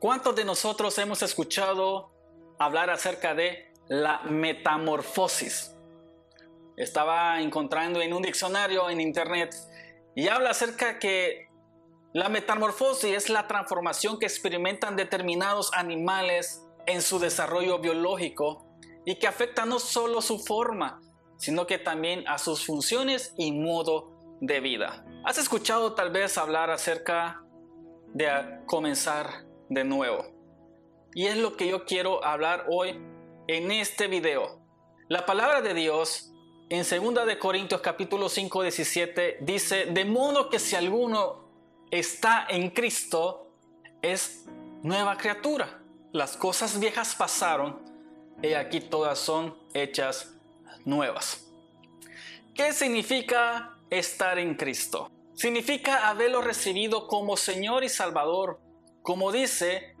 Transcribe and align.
¿Cuántos 0.00 0.34
de 0.34 0.46
nosotros 0.46 0.96
hemos 0.96 1.20
escuchado 1.20 2.10
hablar 2.58 2.88
acerca 2.88 3.34
de 3.34 3.70
la 3.86 4.22
metamorfosis? 4.22 5.76
Estaba 6.78 7.38
encontrando 7.42 8.00
en 8.00 8.14
un 8.14 8.22
diccionario 8.22 8.88
en 8.88 9.02
internet 9.02 9.54
y 10.14 10.28
habla 10.28 10.52
acerca 10.52 10.98
que 10.98 11.50
la 12.14 12.30
metamorfosis 12.30 13.14
es 13.14 13.28
la 13.28 13.46
transformación 13.46 14.18
que 14.18 14.24
experimentan 14.24 14.96
determinados 14.96 15.70
animales 15.74 16.66
en 16.86 17.02
su 17.02 17.18
desarrollo 17.18 17.78
biológico 17.78 18.64
y 19.04 19.16
que 19.16 19.26
afecta 19.26 19.66
no 19.66 19.78
solo 19.78 20.22
su 20.22 20.38
forma, 20.38 21.02
sino 21.36 21.66
que 21.66 21.76
también 21.76 22.26
a 22.26 22.38
sus 22.38 22.64
funciones 22.64 23.34
y 23.36 23.52
modo 23.52 24.16
de 24.40 24.60
vida. 24.60 25.04
¿Has 25.26 25.36
escuchado 25.36 25.92
tal 25.92 26.10
vez 26.10 26.38
hablar 26.38 26.70
acerca 26.70 27.44
de 28.14 28.62
comenzar 28.64 29.49
de 29.70 29.84
nuevo? 29.84 30.26
Y 31.14 31.26
es 31.26 31.38
lo 31.38 31.56
que 31.56 31.68
yo 31.68 31.86
quiero 31.86 32.22
hablar 32.24 32.66
hoy 32.68 33.00
en 33.48 33.70
este 33.70 34.06
video. 34.06 34.60
La 35.08 35.24
palabra 35.24 35.62
de 35.62 35.72
Dios 35.72 36.32
en 36.68 36.84
2 36.84 37.26
de 37.26 37.38
Corintios 37.38 37.80
capítulo 37.80 38.28
5 38.28 38.62
17 38.62 39.38
dice, 39.40 39.86
de 39.86 40.04
modo 40.04 40.50
que 40.50 40.58
si 40.58 40.76
alguno 40.76 41.48
está 41.90 42.46
en 42.48 42.70
Cristo, 42.70 43.48
es 44.02 44.46
nueva 44.82 45.16
criatura. 45.16 45.82
Las 46.12 46.36
cosas 46.36 46.78
viejas 46.78 47.14
pasaron 47.14 47.80
y 48.42 48.52
aquí 48.52 48.80
todas 48.80 49.18
son 49.18 49.56
hechas 49.74 50.34
nuevas. 50.84 51.46
¿Qué 52.54 52.72
significa 52.72 53.76
estar 53.90 54.38
en 54.38 54.54
Cristo? 54.54 55.10
Significa 55.34 56.08
haberlo 56.08 56.42
recibido 56.42 57.06
como 57.08 57.36
Señor 57.36 57.82
y 57.82 57.88
Salvador, 57.88 58.60
como 59.02 59.32
dice 59.32 59.96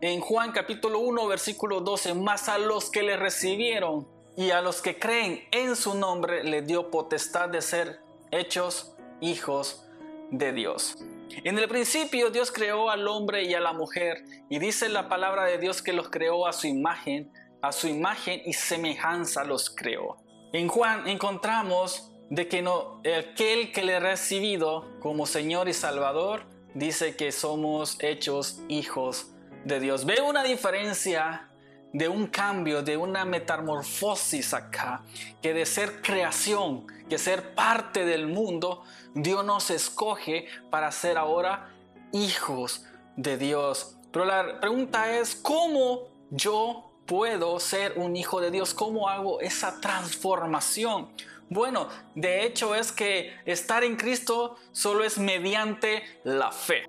en 0.00 0.20
Juan 0.20 0.52
capítulo 0.52 0.98
1 1.00 1.26
versículo 1.26 1.80
12, 1.80 2.14
más 2.14 2.48
a 2.48 2.58
los 2.58 2.90
que 2.90 3.02
le 3.02 3.16
recibieron 3.16 4.08
y 4.36 4.50
a 4.50 4.60
los 4.60 4.80
que 4.80 4.98
creen 4.98 5.44
en 5.50 5.76
su 5.76 5.94
nombre 5.94 6.44
le 6.44 6.62
dio 6.62 6.90
potestad 6.90 7.48
de 7.48 7.60
ser 7.60 8.00
hechos 8.30 8.94
hijos 9.20 9.84
de 10.30 10.52
Dios. 10.52 10.96
En 11.44 11.58
el 11.58 11.68
principio 11.68 12.30
Dios 12.30 12.50
creó 12.50 12.90
al 12.90 13.06
hombre 13.08 13.44
y 13.44 13.54
a 13.54 13.60
la 13.60 13.72
mujer 13.72 14.24
y 14.48 14.58
dice 14.58 14.88
la 14.88 15.08
palabra 15.08 15.44
de 15.44 15.58
Dios 15.58 15.82
que 15.82 15.92
los 15.92 16.08
creó 16.08 16.46
a 16.46 16.52
su 16.52 16.66
imagen, 16.66 17.32
a 17.60 17.72
su 17.72 17.88
imagen 17.88 18.40
y 18.44 18.52
semejanza 18.52 19.44
los 19.44 19.70
creó. 19.70 20.16
En 20.52 20.68
Juan 20.68 21.06
encontramos 21.08 22.10
de 22.30 22.48
que 22.48 22.62
no, 22.62 23.00
aquel 23.00 23.72
que 23.72 23.82
le 23.82 23.96
ha 23.96 24.00
recibido 24.00 24.86
como 25.00 25.26
Señor 25.26 25.68
y 25.68 25.74
Salvador 25.74 26.46
dice 26.78 27.16
que 27.16 27.32
somos 27.32 27.96
hechos 28.00 28.60
hijos 28.68 29.32
de 29.64 29.80
Dios. 29.80 30.06
Ve 30.06 30.20
una 30.20 30.44
diferencia 30.44 31.48
de 31.92 32.08
un 32.08 32.26
cambio, 32.26 32.82
de 32.82 32.96
una 32.96 33.24
metamorfosis 33.24 34.54
acá, 34.54 35.02
que 35.42 35.54
de 35.54 35.66
ser 35.66 36.02
creación, 36.02 36.86
que 37.08 37.18
ser 37.18 37.54
parte 37.54 38.04
del 38.04 38.28
mundo, 38.28 38.84
Dios 39.14 39.44
nos 39.44 39.70
escoge 39.70 40.46
para 40.70 40.92
ser 40.92 41.18
ahora 41.18 41.70
hijos 42.12 42.84
de 43.16 43.36
Dios. 43.36 43.96
Pero 44.12 44.24
la 44.24 44.60
pregunta 44.60 45.18
es, 45.18 45.34
¿cómo 45.34 46.08
yo 46.30 46.92
puedo 47.06 47.58
ser 47.58 47.94
un 47.96 48.16
hijo 48.16 48.40
de 48.40 48.50
Dios? 48.50 48.74
¿Cómo 48.74 49.08
hago 49.08 49.40
esa 49.40 49.80
transformación? 49.80 51.08
Bueno, 51.50 51.88
de 52.14 52.44
hecho 52.44 52.74
es 52.74 52.92
que 52.92 53.34
estar 53.46 53.82
en 53.82 53.96
Cristo 53.96 54.56
solo 54.72 55.04
es 55.04 55.18
mediante 55.18 56.02
la 56.24 56.52
fe. 56.52 56.84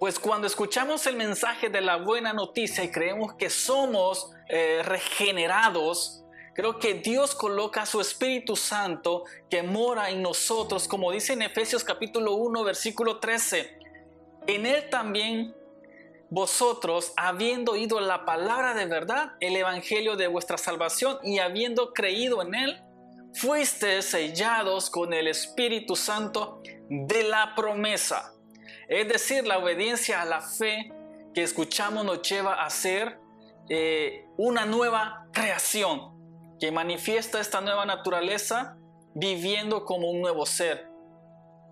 Pues 0.00 0.18
cuando 0.18 0.46
escuchamos 0.46 1.06
el 1.06 1.16
mensaje 1.16 1.68
de 1.68 1.80
la 1.80 1.96
buena 1.96 2.32
noticia 2.32 2.82
y 2.82 2.90
creemos 2.90 3.34
que 3.34 3.50
somos 3.50 4.32
eh, 4.48 4.82
regenerados, 4.84 6.24
creo 6.54 6.78
que 6.78 6.94
Dios 6.94 7.34
coloca 7.34 7.86
su 7.86 8.00
Espíritu 8.00 8.56
Santo 8.56 9.24
que 9.48 9.62
mora 9.62 10.10
en 10.10 10.22
nosotros, 10.22 10.88
como 10.88 11.12
dice 11.12 11.34
en 11.34 11.42
Efesios 11.42 11.84
capítulo 11.84 12.34
1, 12.34 12.64
versículo 12.64 13.18
13. 13.18 13.78
En 14.46 14.66
Él 14.66 14.88
también 14.90 15.54
vosotros, 16.30 17.12
habiendo 17.16 17.72
oído 17.72 18.00
la 18.00 18.24
palabra 18.24 18.72
de 18.74 18.86
verdad, 18.86 19.32
el 19.40 19.54
Evangelio 19.54 20.16
de 20.16 20.28
vuestra 20.28 20.58
salvación 20.58 21.18
y 21.22 21.40
habiendo 21.40 21.92
creído 21.92 22.40
en 22.42 22.54
Él, 22.54 22.82
fuiste 23.34 24.02
sellados 24.02 24.90
con 24.90 25.12
el 25.12 25.28
Espíritu 25.28 25.96
Santo 25.96 26.62
de 26.88 27.22
la 27.24 27.54
promesa. 27.54 28.32
Es 28.88 29.08
decir, 29.08 29.46
la 29.46 29.58
obediencia 29.58 30.22
a 30.22 30.24
la 30.24 30.40
fe 30.40 30.92
que 31.34 31.42
escuchamos 31.42 32.04
nos 32.04 32.22
lleva 32.22 32.64
a 32.64 32.70
ser 32.70 33.18
eh, 33.68 34.24
una 34.36 34.66
nueva 34.66 35.28
creación 35.32 36.18
que 36.58 36.72
manifiesta 36.72 37.40
esta 37.40 37.60
nueva 37.60 37.86
naturaleza 37.86 38.76
viviendo 39.14 39.84
como 39.84 40.10
un 40.10 40.20
nuevo 40.20 40.44
ser. 40.46 40.88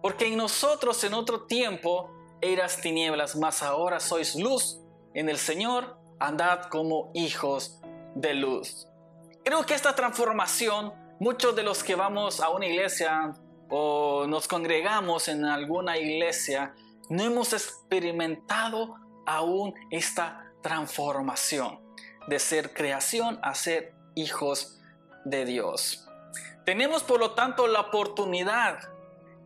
Porque 0.01 0.27
en 0.29 0.37
nosotros 0.37 1.03
en 1.05 1.15
otro 1.15 1.47
tiempo 1.47 2.11
eras 2.41 2.81
tinieblas, 2.81 3.37
mas 3.37 3.63
ahora 3.63 4.01
sois 4.01 4.37
luz 4.37 4.81
en 5.15 5.29
el 5.29 5.39
Señor, 5.39 5.99
andad 6.21 6.65
como 6.65 7.11
hijos 7.15 7.81
de 8.15 8.35
luz. 8.35 8.87
Creo 9.45 9.65
que 9.67 9.75
esta 9.75 9.95
transformación, 9.95 10.93
muchos 11.19 11.55
de 11.57 11.63
los 11.63 11.83
que 11.83 11.95
vamos 11.95 12.41
a 12.41 12.51
una 12.51 12.67
iglesia 12.67 13.35
o 13.69 14.27
nos 14.27 14.49
congregamos 14.49 15.29
en 15.29 15.45
alguna 15.45 15.99
iglesia, 15.99 16.75
no 17.11 17.23
hemos 17.23 17.53
experimentado 17.53 18.97
aún 19.27 19.75
esta 19.91 20.53
transformación 20.63 21.81
de 22.29 22.39
ser 22.39 22.73
creación 22.73 23.39
a 23.43 23.55
ser 23.55 23.95
hijos 24.15 24.81
de 25.25 25.45
Dios. 25.45 26.07
Tenemos 26.65 27.03
por 27.03 27.21
lo 27.21 27.33
tanto 27.33 27.67
la 27.67 27.81
oportunidad 27.81 28.79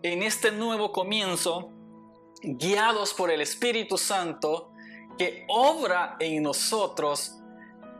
en 0.02 0.22
este 0.22 0.50
nuevo 0.50 0.92
comienzo 0.92 1.70
guiados 2.42 3.14
por 3.14 3.30
el 3.30 3.40
Espíritu 3.40 3.96
Santo, 3.96 4.72
que 5.16 5.44
obra 5.48 6.16
en 6.18 6.42
nosotros, 6.42 7.38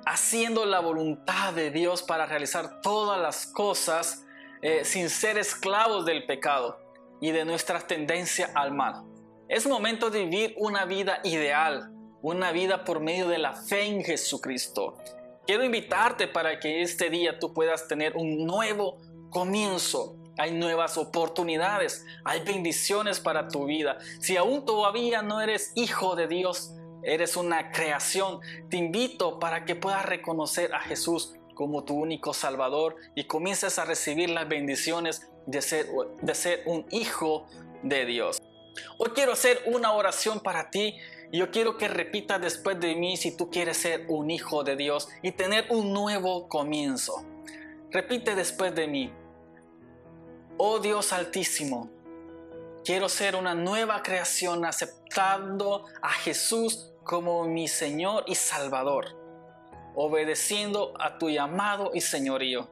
haciendo 0.07 0.65
la 0.67 0.81
voluntad 0.81 1.53
de 1.53 1.71
Dios 1.71 2.03
para 2.03 2.27
realizar 2.27 2.81
todas 2.81 3.21
las 3.21 3.47
cosas 3.47 4.25
eh, 4.63 4.85
sin 4.85 5.11
ser 5.11 5.39
esclavos 5.39 6.05
del 6.07 6.27
pecado 6.27 6.79
y 7.21 7.31
de 7.31 7.45
nuestra 7.45 7.81
tendencia 7.81 8.51
al 8.55 8.73
mal. 8.73 9.05
Es 9.49 9.67
momento 9.67 10.11
de 10.11 10.25
vivir 10.25 10.55
una 10.59 10.85
vida 10.85 11.21
ideal, 11.25 11.91
una 12.23 12.53
vida 12.53 12.85
por 12.85 13.01
medio 13.01 13.29
de 13.29 13.39
la 13.39 13.55
fe 13.55 13.87
en 13.87 14.03
Jesucristo. 14.03 14.97
Quiero 15.47 15.65
invitarte 15.65 16.29
para 16.29 16.61
que 16.61 16.83
este 16.83 17.11
día 17.11 17.39
tú 17.39 17.53
puedas 17.53 17.89
tener 17.89 18.17
un 18.17 18.47
nuevo 18.47 18.99
comienzo, 19.31 20.17
hay 20.39 20.53
nuevas 20.53 20.97
oportunidades, 20.97 22.07
hay 22.25 22.41
bendiciones 22.45 23.21
para 23.21 23.49
tu 23.49 23.67
vida. 23.67 23.99
Si 24.21 24.37
aún 24.37 24.65
todavía 24.65 25.23
no 25.23 25.41
eres 25.41 25.73
hijo 25.75 26.17
de 26.17 26.29
Dios, 26.29 26.73
eres 27.03 27.37
una 27.37 27.71
creación, 27.71 28.41
te 28.69 28.77
invito 28.77 29.39
para 29.39 29.65
que 29.65 29.75
puedas 29.75 30.05
reconocer 30.05 30.75
a 30.75 30.81
Jesús 30.81 31.35
como 31.55 31.85
tu 31.85 31.95
único 31.95 32.33
Salvador 32.35 32.97
y 33.15 33.25
comiences 33.25 33.79
a 33.79 33.85
recibir 33.85 34.31
las 34.31 34.49
bendiciones 34.49 35.29
de 35.47 35.62
ser, 35.62 35.87
de 36.21 36.35
ser 36.35 36.62
un 36.67 36.87
hijo 36.91 37.47
de 37.82 38.05
Dios. 38.06 38.38
Hoy 38.99 39.11
quiero 39.15 39.32
hacer 39.32 39.62
una 39.67 39.93
oración 39.93 40.41
para 40.41 40.71
ti 40.71 40.97
y 41.31 41.38
yo 41.38 41.50
quiero 41.50 41.76
que 41.76 41.88
repitas 41.88 42.41
después 42.41 42.79
de 42.81 42.94
mí 42.94 43.17
si 43.17 43.37
tú 43.37 43.50
quieres 43.50 43.79
ser 43.79 44.06
un 44.09 44.31
hijo 44.31 44.65
de 44.65 44.76
Dios 44.76 45.09
y 45.23 45.32
tener 45.32 45.67
un 45.71 45.93
nuevo 45.93 46.49
comienzo. 46.49 47.25
Repite 47.91 48.35
después 48.35 48.75
de 48.75 48.87
mí. 48.87 49.12
Oh 50.56 50.79
Dios 50.79 51.12
altísimo, 51.12 51.91
quiero 52.85 53.09
ser 53.09 53.37
una 53.37 53.55
nueva 53.55 54.03
creación 54.03 54.65
aceptando 54.65 55.87
a 56.00 56.11
Jesús 56.11 56.92
como 57.04 57.44
mi 57.44 57.69
Señor 57.69 58.25
y 58.26 58.34
Salvador, 58.34 59.16
obedeciendo 59.94 60.94
a 60.99 61.19
tu 61.19 61.31
llamado 61.31 61.90
y 61.94 62.00
señorío. 62.00 62.69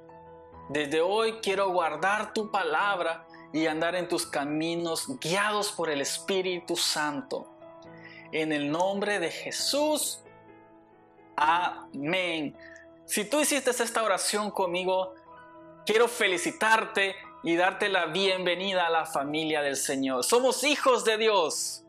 Desde 0.68 1.00
hoy 1.00 1.40
quiero 1.42 1.70
guardar 1.70 2.32
tu 2.32 2.50
palabra 2.50 3.26
y 3.52 3.66
andar 3.66 3.96
en 3.96 4.08
tus 4.08 4.26
caminos 4.26 5.18
guiados 5.18 5.72
por 5.72 5.90
el 5.90 6.00
Espíritu 6.00 6.76
Santo. 6.76 7.52
En 8.32 8.52
el 8.52 8.70
nombre 8.70 9.18
de 9.18 9.30
Jesús. 9.30 10.20
Amén. 11.36 12.56
Si 13.04 13.24
tú 13.24 13.40
hiciste 13.40 13.70
esta 13.70 14.02
oración 14.04 14.52
conmigo, 14.52 15.14
quiero 15.84 16.06
felicitarte 16.06 17.16
y 17.42 17.56
darte 17.56 17.88
la 17.88 18.06
bienvenida 18.06 18.86
a 18.86 18.90
la 18.90 19.06
familia 19.06 19.62
del 19.62 19.76
Señor. 19.76 20.22
Somos 20.22 20.62
hijos 20.62 21.04
de 21.04 21.18
Dios. 21.18 21.82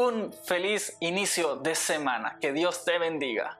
Un 0.00 0.32
feliz 0.32 0.96
inicio 1.00 1.56
de 1.56 1.74
semana. 1.74 2.38
Que 2.40 2.52
Dios 2.52 2.84
te 2.84 3.00
bendiga. 3.00 3.57